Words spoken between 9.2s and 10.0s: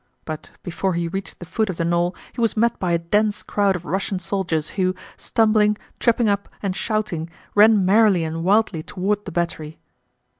the battery.